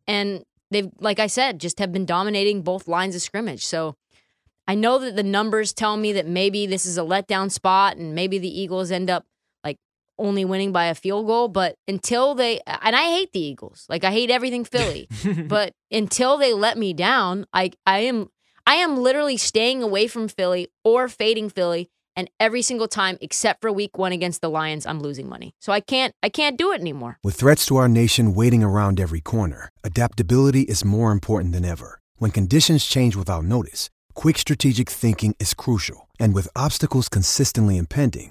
And 0.06 0.44
they've, 0.70 0.90
like 0.98 1.18
I 1.18 1.26
said, 1.26 1.60
just 1.60 1.78
have 1.78 1.92
been 1.92 2.04
dominating 2.04 2.62
both 2.62 2.88
lines 2.88 3.14
of 3.14 3.22
scrimmage. 3.22 3.64
So 3.64 3.96
I 4.66 4.74
know 4.74 4.98
that 4.98 5.16
the 5.16 5.22
numbers 5.22 5.72
tell 5.72 5.96
me 5.96 6.12
that 6.12 6.26
maybe 6.26 6.66
this 6.66 6.86
is 6.86 6.98
a 6.98 7.02
letdown 7.02 7.50
spot 7.50 7.96
and 7.96 8.14
maybe 8.14 8.38
the 8.38 8.60
Eagles 8.60 8.90
end 8.90 9.10
up 9.10 9.26
only 10.18 10.44
winning 10.44 10.72
by 10.72 10.86
a 10.86 10.94
field 10.94 11.26
goal. 11.26 11.48
But 11.48 11.76
until 11.88 12.34
they, 12.34 12.60
and 12.66 12.96
I 12.96 13.02
hate 13.02 13.32
the 13.32 13.40
Eagles, 13.40 13.86
like 13.88 14.04
I 14.04 14.10
hate 14.10 14.30
everything 14.30 14.64
Philly, 14.64 15.08
but 15.46 15.72
until 15.90 16.38
they 16.38 16.52
let 16.52 16.78
me 16.78 16.92
down, 16.92 17.46
I, 17.52 17.72
I 17.86 18.00
am, 18.00 18.28
I 18.66 18.76
am 18.76 18.96
literally 18.96 19.36
staying 19.36 19.82
away 19.82 20.06
from 20.06 20.28
Philly 20.28 20.68
or 20.84 21.08
fading 21.08 21.50
Philly. 21.50 21.90
And 22.14 22.30
every 22.38 22.60
single 22.60 22.88
time, 22.88 23.16
except 23.22 23.62
for 23.62 23.72
week 23.72 23.96
one 23.96 24.12
against 24.12 24.42
the 24.42 24.50
Lions, 24.50 24.84
I'm 24.84 25.00
losing 25.00 25.28
money. 25.28 25.54
So 25.60 25.72
I 25.72 25.80
can't, 25.80 26.14
I 26.22 26.28
can't 26.28 26.58
do 26.58 26.72
it 26.72 26.80
anymore. 26.80 27.18
With 27.24 27.36
threats 27.36 27.64
to 27.66 27.76
our 27.76 27.88
nation 27.88 28.34
waiting 28.34 28.62
around 28.62 29.00
every 29.00 29.20
corner, 29.20 29.70
adaptability 29.82 30.62
is 30.62 30.84
more 30.84 31.10
important 31.10 31.54
than 31.54 31.64
ever. 31.64 32.00
When 32.16 32.30
conditions 32.30 32.84
change 32.84 33.16
without 33.16 33.44
notice, 33.44 33.88
quick 34.14 34.36
strategic 34.36 34.90
thinking 34.90 35.34
is 35.40 35.54
crucial. 35.54 36.08
And 36.20 36.34
with 36.34 36.48
obstacles 36.54 37.08
consistently 37.08 37.78
impending, 37.78 38.30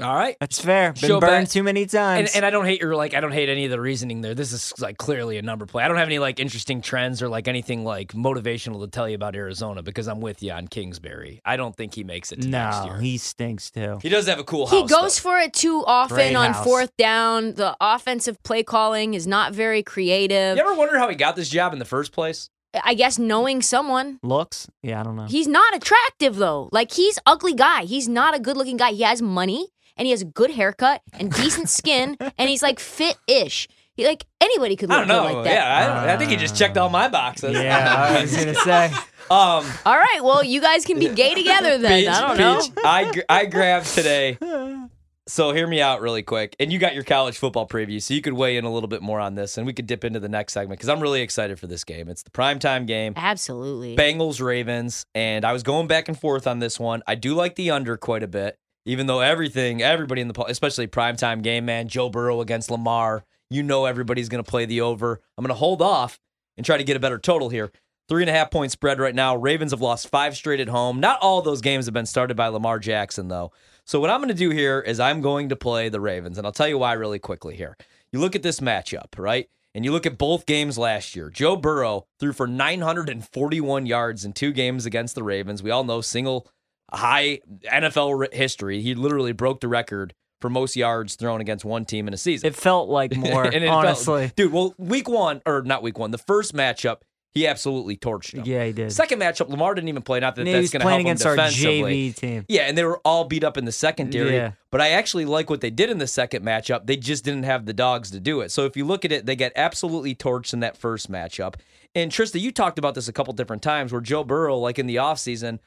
All 0.00 0.14
right. 0.14 0.36
That's 0.40 0.60
fair. 0.60 0.92
Been 0.92 1.08
Show 1.08 1.20
burned 1.20 1.46
bet. 1.46 1.50
too 1.50 1.62
many 1.62 1.86
times. 1.86 2.30
And, 2.30 2.36
and 2.38 2.46
I 2.46 2.50
don't 2.50 2.64
hate 2.64 2.80
your 2.80 2.94
like 2.94 3.14
I 3.14 3.20
don't 3.20 3.32
hate 3.32 3.48
any 3.48 3.64
of 3.64 3.70
the 3.70 3.80
reasoning 3.80 4.20
there. 4.20 4.34
This 4.34 4.52
is 4.52 4.72
like 4.80 4.96
clearly 4.98 5.38
a 5.38 5.42
number 5.42 5.66
play. 5.66 5.82
I 5.82 5.88
don't 5.88 5.96
have 5.96 6.08
any 6.08 6.18
like 6.18 6.38
interesting 6.38 6.80
trends 6.80 7.20
or 7.22 7.28
like 7.28 7.48
anything 7.48 7.84
like 7.84 8.12
motivational 8.12 8.80
to 8.80 8.88
tell 8.88 9.08
you 9.08 9.14
about 9.14 9.34
Arizona 9.34 9.82
because 9.82 10.06
I'm 10.08 10.20
with 10.20 10.42
you 10.42 10.52
on 10.52 10.68
Kingsbury. 10.68 11.40
I 11.44 11.56
don't 11.56 11.76
think 11.76 11.94
he 11.94 12.04
makes 12.04 12.32
it 12.32 12.42
to 12.42 12.48
next 12.48 12.78
no, 12.80 12.84
year. 12.86 13.00
he 13.00 13.18
stinks 13.18 13.70
too. 13.70 13.98
He 14.02 14.08
does 14.08 14.26
have 14.26 14.38
a 14.38 14.44
cool 14.44 14.66
He 14.68 14.80
house. 14.82 14.90
goes 14.90 15.16
though. 15.20 15.30
for 15.30 15.38
it 15.38 15.52
too 15.52 15.82
often 15.86 16.16
Great 16.16 16.34
on 16.36 16.52
house. 16.52 16.64
fourth 16.64 16.96
down. 16.96 17.54
The 17.54 17.76
offensive 17.80 18.42
play 18.42 18.62
calling 18.62 19.14
is 19.14 19.26
not 19.26 19.52
very 19.52 19.82
creative. 19.82 20.56
You 20.56 20.62
ever 20.62 20.74
wonder 20.74 20.98
how 20.98 21.08
he 21.08 21.16
got 21.16 21.34
this 21.36 21.48
job 21.48 21.72
in 21.72 21.78
the 21.78 21.84
first 21.84 22.12
place? 22.12 22.50
I 22.84 22.94
guess 22.94 23.18
knowing 23.18 23.62
someone. 23.62 24.18
Looks? 24.22 24.68
Yeah, 24.82 25.00
I 25.00 25.02
don't 25.02 25.16
know. 25.16 25.24
He's 25.24 25.48
not 25.48 25.74
attractive 25.74 26.36
though. 26.36 26.68
Like 26.70 26.92
he's 26.92 27.18
ugly 27.26 27.54
guy. 27.54 27.84
He's 27.84 28.08
not 28.08 28.36
a 28.36 28.38
good 28.38 28.56
looking 28.58 28.76
guy. 28.76 28.92
He 28.92 29.02
has 29.02 29.22
money 29.22 29.68
and 29.98 30.06
he 30.06 30.12
has 30.12 30.22
a 30.22 30.26
good 30.26 30.50
haircut 30.52 31.02
and 31.12 31.30
decent 31.32 31.68
skin 31.68 32.16
and 32.38 32.48
he's 32.48 32.62
like 32.62 32.80
fit 32.80 33.16
ish. 33.26 33.68
He 33.94 34.06
like 34.06 34.24
anybody 34.40 34.76
could 34.76 34.90
I 34.90 35.00
look 35.00 35.08
don't 35.08 35.16
know. 35.26 35.34
like 35.34 35.44
that. 35.44 35.52
yeah, 35.52 35.76
I, 35.76 35.86
don't, 36.00 36.08
I 36.10 36.16
think 36.16 36.30
he 36.30 36.36
just 36.36 36.56
checked 36.56 36.78
all 36.78 36.88
my 36.88 37.08
boxes. 37.08 37.52
yeah, 37.54 37.94
I 38.16 38.22
was 38.22 38.36
gonna 38.36 38.54
say. 38.64 38.86
um, 39.30 39.66
All 39.84 39.98
right, 39.98 40.20
well 40.22 40.42
you 40.44 40.60
guys 40.60 40.84
can 40.84 40.98
be 41.00 41.08
gay 41.08 41.34
together 41.34 41.76
then. 41.78 42.00
Peach, 42.02 42.08
I 42.08 42.20
don't 42.28 42.38
know. 42.38 42.60
Peach, 42.62 42.72
I 42.84 43.10
gr- 43.12 43.20
I 43.28 43.44
grabbed 43.46 43.86
today. 43.86 44.38
So 45.30 45.52
hear 45.52 45.66
me 45.66 45.78
out 45.82 46.00
really 46.00 46.22
quick, 46.22 46.56
and 46.58 46.72
you 46.72 46.78
got 46.78 46.94
your 46.94 47.04
college 47.04 47.36
football 47.36 47.68
preview, 47.68 48.00
so 48.00 48.14
you 48.14 48.22
could 48.22 48.32
weigh 48.32 48.56
in 48.56 48.64
a 48.64 48.72
little 48.72 48.88
bit 48.88 49.02
more 49.02 49.20
on 49.20 49.34
this, 49.34 49.58
and 49.58 49.66
we 49.66 49.74
could 49.74 49.86
dip 49.86 50.02
into 50.02 50.18
the 50.20 50.28
next 50.30 50.54
segment 50.54 50.78
because 50.80 50.88
I'm 50.88 51.00
really 51.00 51.20
excited 51.20 51.60
for 51.60 51.66
this 51.66 51.84
game. 51.84 52.08
It's 52.08 52.22
the 52.22 52.30
primetime 52.30 52.86
game. 52.86 53.12
Absolutely. 53.14 53.94
Bengals 53.94 54.40
Ravens, 54.40 55.04
and 55.14 55.44
I 55.44 55.52
was 55.52 55.62
going 55.62 55.86
back 55.86 56.08
and 56.08 56.18
forth 56.18 56.46
on 56.46 56.60
this 56.60 56.80
one. 56.80 57.02
I 57.06 57.14
do 57.14 57.34
like 57.34 57.56
the 57.56 57.72
under 57.72 57.98
quite 57.98 58.22
a 58.22 58.26
bit, 58.26 58.56
even 58.84 59.06
though 59.06 59.20
everything, 59.20 59.82
everybody 59.82 60.20
in 60.20 60.28
the, 60.28 60.44
especially 60.44 60.86
primetime 60.86 61.42
game, 61.42 61.64
man, 61.64 61.88
Joe 61.88 62.08
Burrow 62.08 62.40
against 62.40 62.70
Lamar, 62.70 63.24
you 63.50 63.62
know 63.62 63.84
everybody's 63.84 64.28
going 64.28 64.42
to 64.42 64.50
play 64.50 64.64
the 64.64 64.80
over. 64.80 65.20
I'm 65.36 65.44
going 65.44 65.54
to 65.54 65.58
hold 65.58 65.82
off 65.82 66.18
and 66.56 66.64
try 66.64 66.76
to 66.76 66.84
get 66.84 66.96
a 66.96 67.00
better 67.00 67.18
total 67.18 67.48
here. 67.48 67.70
Three 68.08 68.22
and 68.22 68.30
a 68.30 68.32
half 68.32 68.50
point 68.50 68.72
spread 68.72 68.98
right 68.98 69.14
now. 69.14 69.36
Ravens 69.36 69.72
have 69.72 69.82
lost 69.82 70.08
five 70.08 70.34
straight 70.34 70.60
at 70.60 70.68
home. 70.68 70.98
Not 70.98 71.20
all 71.20 71.42
those 71.42 71.60
games 71.60 71.84
have 71.84 71.94
been 71.94 72.06
started 72.06 72.36
by 72.36 72.48
Lamar 72.48 72.78
Jackson, 72.78 73.28
though. 73.28 73.52
So 73.84 74.00
what 74.00 74.10
I'm 74.10 74.20
going 74.20 74.28
to 74.28 74.34
do 74.34 74.50
here 74.50 74.80
is 74.80 74.98
I'm 74.98 75.20
going 75.20 75.50
to 75.50 75.56
play 75.56 75.88
the 75.88 76.00
Ravens, 76.00 76.38
and 76.38 76.46
I'll 76.46 76.52
tell 76.52 76.68
you 76.68 76.78
why 76.78 76.94
really 76.94 77.18
quickly 77.18 77.56
here. 77.56 77.76
You 78.12 78.20
look 78.20 78.34
at 78.34 78.42
this 78.42 78.60
matchup, 78.60 79.18
right? 79.18 79.48
And 79.74 79.84
you 79.84 79.92
look 79.92 80.06
at 80.06 80.18
both 80.18 80.46
games 80.46 80.78
last 80.78 81.14
year. 81.14 81.30
Joe 81.30 81.56
Burrow 81.56 82.06
threw 82.18 82.32
for 82.32 82.46
941 82.46 83.86
yards 83.86 84.24
in 84.24 84.32
two 84.32 84.52
games 84.52 84.86
against 84.86 85.14
the 85.14 85.22
Ravens. 85.22 85.62
We 85.62 85.70
all 85.70 85.84
know 85.84 86.00
single 86.00 86.48
high 86.92 87.40
NFL 87.70 88.32
history. 88.32 88.80
He 88.82 88.94
literally 88.94 89.32
broke 89.32 89.60
the 89.60 89.68
record 89.68 90.14
for 90.40 90.48
most 90.48 90.76
yards 90.76 91.16
thrown 91.16 91.40
against 91.40 91.64
one 91.64 91.84
team 91.84 92.06
in 92.08 92.14
a 92.14 92.16
season. 92.16 92.46
It 92.46 92.54
felt 92.56 92.88
like 92.88 93.16
more, 93.16 93.44
And 93.44 93.56
it 93.56 93.68
felt- 93.68 93.84
honestly. 93.84 94.32
dude, 94.36 94.52
well, 94.52 94.74
week 94.78 95.08
one, 95.08 95.42
or 95.46 95.62
not 95.62 95.82
week 95.82 95.98
one, 95.98 96.10
the 96.12 96.18
first 96.18 96.54
matchup, 96.54 96.98
he 97.34 97.46
absolutely 97.46 97.96
torched 97.96 98.32
them. 98.32 98.44
Yeah, 98.46 98.64
he 98.64 98.72
did. 98.72 98.90
Second 98.92 99.20
matchup, 99.20 99.48
Lamar 99.48 99.74
didn't 99.74 99.88
even 99.88 100.02
play. 100.02 100.18
Not 100.18 100.34
that 100.36 100.44
that's 100.44 100.70
going 100.70 100.80
to 100.80 100.88
help 100.88 101.00
him 101.00 101.06
against 101.06 101.26
our 101.26 101.36
defensively. 101.36 102.10
JV 102.10 102.14
team. 102.16 102.44
Yeah, 102.48 102.62
and 102.62 102.76
they 102.76 102.84
were 102.84 102.98
all 103.04 103.24
beat 103.24 103.44
up 103.44 103.56
in 103.58 103.64
the 103.66 103.70
secondary. 103.72 104.34
Yeah. 104.34 104.52
But 104.70 104.80
I 104.80 104.90
actually 104.90 105.24
like 105.26 105.50
what 105.50 105.60
they 105.60 105.70
did 105.70 105.90
in 105.90 105.98
the 105.98 106.06
second 106.06 106.44
matchup. 106.44 106.86
They 106.86 106.96
just 106.96 107.24
didn't 107.24 107.42
have 107.42 107.66
the 107.66 107.74
dogs 107.74 108.10
to 108.12 108.20
do 108.20 108.40
it. 108.40 108.50
So 108.50 108.64
if 108.64 108.76
you 108.76 108.84
look 108.86 109.04
at 109.04 109.12
it, 109.12 109.26
they 109.26 109.36
get 109.36 109.52
absolutely 109.56 110.14
torched 110.14 110.52
in 110.54 110.60
that 110.60 110.76
first 110.76 111.12
matchup. 111.12 111.56
And 111.94 112.10
Trista, 112.10 112.40
you 112.40 112.50
talked 112.50 112.78
about 112.78 112.94
this 112.94 113.08
a 113.08 113.12
couple 113.12 113.32
different 113.34 113.62
times 113.62 113.92
where 113.92 114.00
Joe 114.00 114.24
Burrow, 114.24 114.56
like 114.56 114.78
in 114.78 114.86
the 114.86 114.96
offseason, 114.96 115.58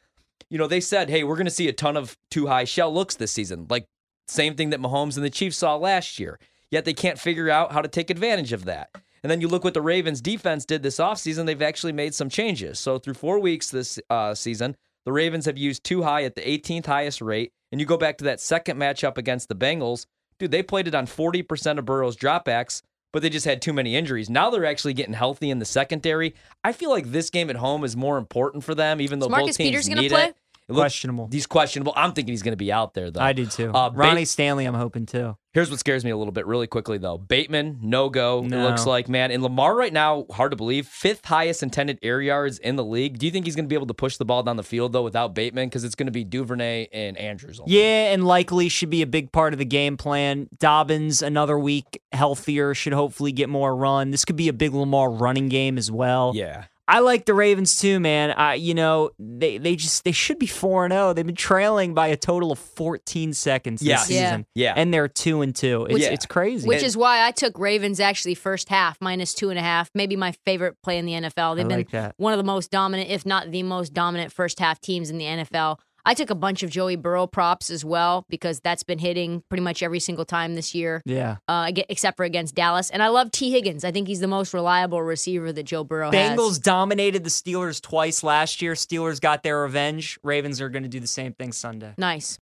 you 0.50 0.58
know, 0.58 0.68
they 0.68 0.80
said, 0.80 1.10
hey, 1.10 1.24
we're 1.24 1.36
going 1.36 1.46
to 1.46 1.52
see 1.52 1.68
a 1.68 1.74
ton 1.74 1.98
of 1.98 2.18
two 2.30 2.48
high 2.48 2.64
shell 2.64 2.94
looks 2.94 3.16
this 3.16 3.32
season. 3.32 3.68
Like, 3.70 3.86
same 4.28 4.56
thing 4.56 4.70
that 4.70 4.80
Mahomes 4.80 5.16
and 5.16 5.26
the 5.26 5.30
Chiefs 5.30 5.58
saw 5.58 5.76
last 5.76 6.20
year. 6.20 6.40
Yet 6.70 6.86
they 6.86 6.94
can't 6.94 7.20
figure 7.20 7.50
out 7.50 7.74
how 7.74 7.82
to 7.82 7.90
take 7.90 8.10
advantage 8.10 8.54
of 8.54 8.66
that. 8.66 8.90
And 9.24 9.30
then 9.30 9.42
you 9.42 9.48
look 9.48 9.64
what 9.64 9.74
the 9.74 9.82
Ravens 9.82 10.22
defense 10.22 10.66
did 10.66 10.82
this 10.82 10.98
offseason, 10.98 11.46
they've 11.46 11.62
actually 11.62 11.92
made 11.92 12.16
some 12.16 12.30
changes. 12.30 12.80
So 12.80 12.98
through 12.98 13.14
four 13.16 13.40
weeks 13.40 13.70
this 13.70 14.00
uh, 14.10 14.34
season, 14.34 14.76
the 15.06 15.12
Ravens 15.12 15.46
have 15.46 15.58
used 15.58 15.84
two 15.84 16.04
high 16.04 16.24
at 16.24 16.36
the 16.36 16.42
18th 16.42 16.86
highest 16.86 17.22
rate. 17.22 17.52
And 17.72 17.80
you 17.80 17.86
go 17.86 17.98
back 17.98 18.18
to 18.18 18.24
that 18.26 18.40
second 18.40 18.78
matchup 18.78 19.18
against 19.18 19.48
the 19.48 19.56
Bengals, 19.56 20.06
dude, 20.40 20.52
they 20.52 20.64
played 20.64 20.88
it 20.88 20.96
on 20.96 21.06
40% 21.06 21.78
of 21.78 21.86
Burrow's 21.86 22.18
dropbacks, 22.18 22.82
but 23.14 23.22
they 23.22 23.30
just 23.30 23.46
had 23.46 23.62
too 23.62 23.74
many 23.74 23.96
injuries. 23.96 24.30
Now 24.30 24.50
they're 24.50 24.66
actually 24.66 24.94
getting 24.94 25.14
healthy 25.14 25.50
in 25.50 25.60
the 25.60 25.66
secondary. 25.66 26.34
I 26.64 26.72
feel 26.72 26.90
like 26.90 27.12
this 27.12 27.30
game 27.30 27.50
at 27.50 27.56
home 27.58 27.84
is 27.84 27.96
more 27.96 28.18
important 28.18 28.64
for 28.64 28.76
them, 28.76 29.02
even 29.02 29.20
though 29.20 29.28
Is 29.28 29.32
Marcus 29.32 29.48
both 29.50 29.58
teams 29.58 29.70
Peters 29.70 29.90
need 29.90 30.12
play? 30.12 30.26
it. 30.26 30.36
Questionable. 30.78 31.30
He's 31.32 31.48
questionable. 31.48 31.94
I'm 31.96 32.14
thinking 32.14 32.32
he's 32.34 32.44
going 32.44 32.54
to 32.54 32.58
be 32.58 32.72
out 32.72 32.94
there 32.94 33.12
though. 33.12 33.22
I 33.22 33.34
do 33.34 33.46
too. 33.46 33.72
Uh, 33.72 33.90
Ba- 33.90 33.98
Ronnie 33.98 34.26
Stanley, 34.26 34.66
I'm 34.66 34.74
hoping 34.74 35.06
too. 35.06 35.36
Here's 35.54 35.70
what 35.70 35.80
scares 35.80 36.06
me 36.06 36.12
a 36.12 36.18
little 36.18 36.32
bit, 36.32 36.48
really 36.48 36.68
quickly 36.68 36.98
though. 36.98 37.18
Bateman, 37.18 37.80
no 37.82 38.10
go. 38.10 38.42
It 38.42 38.50
looks 38.52 38.86
like 38.86 39.10
man. 39.10 39.32
And 39.32 39.44
Lamar 39.44 39.76
right 39.76 39.92
now, 39.92 40.26
hard 40.32 40.52
to 40.52 40.56
believe, 40.56 40.88
fifth 40.88 41.26
highest 41.26 41.62
intended 41.62 42.00
air 42.02 42.22
yards 42.22 42.58
in 42.58 42.78
the 42.78 42.86
league. 42.86 43.20
Do 43.20 43.26
you 43.26 43.34
think 43.34 43.46
he's 43.46 43.56
going 43.56 43.66
to 43.66 43.70
be 43.70 43.76
able 43.76 43.88
to 43.88 43.94
push 43.94 44.16
the 44.16 44.24
ball 44.24 44.44
down 44.44 44.56
the 44.56 44.64
field 44.64 44.94
though 44.94 45.04
without 45.04 45.36
Bateman? 45.36 45.68
Because 45.68 45.84
it's 45.84 45.96
going 45.96 46.06
to 46.06 46.12
be 46.12 46.24
Duvernay 46.24 46.88
and 46.94 47.18
Andrews. 47.18 47.60
Only. 47.60 47.74
Yeah, 47.74 48.14
and 48.14 48.26
likely 48.26 48.70
should 48.70 48.90
be 48.90 49.02
a 49.02 49.08
big 49.08 49.34
part 49.34 49.52
of 49.52 49.60
the 49.60 49.66
game 49.66 49.98
plan. 49.98 50.48
Dobbins, 50.58 51.22
another 51.22 51.60
week 51.60 52.02
healthier, 52.14 52.74
should 52.74 52.94
hopefully 52.94 53.34
get 53.34 53.50
more 53.50 53.76
run. 53.76 54.12
This 54.12 54.24
could 54.24 54.38
be 54.38 54.48
a 54.48 54.54
big 54.54 54.74
Lamar 54.74 55.12
running 55.12 55.50
game 55.50 55.78
as 55.78 55.92
well. 55.92 56.32
Yeah. 56.34 56.66
I 56.88 57.00
like 57.00 57.26
the 57.26 57.34
Ravens 57.34 57.80
too, 57.80 58.00
man. 58.00 58.32
I, 58.32 58.56
you 58.56 58.74
know, 58.74 59.12
they 59.20 59.58
they 59.58 59.76
just 59.76 60.04
they 60.04 60.12
should 60.12 60.40
be 60.40 60.48
four 60.48 60.84
and 60.84 60.92
zero. 60.92 61.14
They've 61.14 61.26
been 61.26 61.36
trailing 61.36 61.94
by 61.94 62.08
a 62.08 62.18
total 62.18 62.52
of 62.52 62.60
fourteen 62.60 63.34
seconds 63.34 63.80
this 63.82 63.88
Yes. 63.88 64.10
Yeah. 64.10 64.38
Yeah. 64.56 64.74
and 64.76 64.94
they're 64.94 65.08
two 65.08 65.42
and 65.42 65.56
two. 65.56 65.86
It's, 65.90 66.00
Yeah. 66.00 66.10
it's 66.10 66.26
crazy. 66.26 66.68
Which 66.68 66.84
is 66.84 66.98
why 66.98 67.26
I 67.26 67.32
took 67.32 67.58
Ravens 67.58 68.00
actually 68.00 68.36
first 68.36 68.68
half 68.70 68.98
minus 69.00 69.34
two 69.34 69.50
and 69.50 69.58
a 69.60 69.62
half. 69.62 69.90
Maybe 69.96 70.16
my 70.16 70.34
favorite 70.46 70.76
play 70.84 70.98
in 70.98 71.06
the 71.06 71.14
NFL. 71.14 71.56
They've 71.56 71.66
I 71.66 71.70
been 71.70 71.78
like 71.78 71.92
that. 71.92 72.16
one 72.18 72.34
of 72.34 72.38
the 72.38 72.44
most 72.44 72.72
dominant, 72.72 73.10
if 73.10 73.26
not 73.26 73.52
the 73.52 73.64
most 73.64 73.94
dominant, 73.94 74.34
first 74.34 74.60
half 74.60 74.82
teams 74.82 75.10
in 75.10 75.18
the 75.18 75.26
NFL. 75.26 75.80
I 76.06 76.14
took 76.14 76.30
a 76.30 76.36
bunch 76.36 76.64
of 76.64 76.70
Joey 76.70 76.96
Burrow 76.96 77.28
props 77.28 77.70
as 77.70 77.86
well 77.86 78.26
because 78.30 78.60
that's 78.60 78.84
been 78.84 79.00
hitting 79.00 79.44
pretty 79.50 79.64
much 79.64 79.84
every 79.84 80.00
single 80.00 80.26
time 80.26 80.56
this 80.56 80.74
year, 80.74 81.02
yeah. 81.06 81.38
uh, 81.48 81.72
except 81.90 82.18
for 82.18 82.24
against 82.24 82.56
Dallas. 82.56 82.90
And 82.90 83.04
I 83.04 83.10
love 83.10 83.32
Tee 83.32 83.52
Higgins. 83.52 83.84
I 83.84 83.92
think 83.92 84.08
he's 84.08 84.20
the 84.20 84.28
most 84.28 84.54
reliable 84.54 85.02
receiver 85.02 85.52
that 85.54 85.64
Joe 85.64 85.84
Burrow 85.84 86.12
has. 86.12 86.38
Bengals 86.38 86.50
has. 86.50 86.60
dominated 86.60 87.24
the 87.24 87.30
Steelers 87.30 87.82
twice 87.82 88.24
last 88.24 88.62
year. 88.62 88.74
Steelers 88.74 89.20
got 89.20 89.44
their 89.44 89.62
revenge. 89.62 90.20
Ravens 90.24 90.62
are 90.62 90.70
going 90.70 90.84
to 90.84 90.90
do 90.90 91.00
the 91.00 91.08
same 91.08 91.34
thing 91.34 91.52
Sunday. 91.52 91.94
Nice. 91.98 92.40